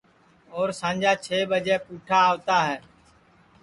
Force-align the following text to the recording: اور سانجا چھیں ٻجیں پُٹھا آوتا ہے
اور 0.55 0.67
سانجا 0.79 1.13
چھیں 1.23 1.43
ٻجیں 1.49 1.79
پُٹھا 1.85 2.19
آوتا 2.29 2.57
ہے 2.67 2.77